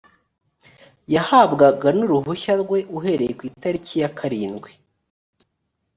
[1.13, 4.71] yahabwaga n uruhushya rwe uhereye ku itariki ya karindwi